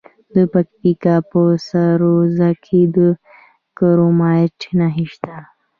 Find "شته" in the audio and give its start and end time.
5.13-5.35